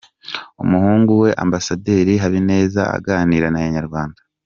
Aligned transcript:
Umuhungu 0.63 1.11
we 1.21 1.29
Ambasaderi 1.43 2.13
Habineza 2.23 2.81
aganira 2.97 3.47
na 3.51 3.59
Inyarwanda. 3.69 4.19